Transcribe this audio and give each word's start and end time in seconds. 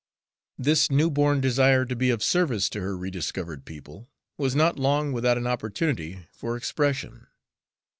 This 0.57 0.89
new 0.89 1.11
born 1.11 1.41
desire 1.41 1.85
to 1.85 1.95
be 1.95 2.09
of 2.09 2.23
service 2.23 2.69
to 2.69 2.81
her 2.81 2.97
rediscovered 2.97 3.65
people 3.65 4.09
was 4.35 4.55
not 4.55 4.79
long 4.79 5.13
without 5.13 5.37
an 5.37 5.45
opportunity 5.45 6.25
for 6.33 6.57
expression. 6.57 7.27